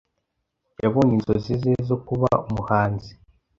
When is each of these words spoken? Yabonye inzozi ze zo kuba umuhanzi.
Yabonye 0.83 1.13
inzozi 1.17 1.53
ze 1.61 1.73
zo 1.89 1.97
kuba 2.07 2.29
umuhanzi. 2.47 3.11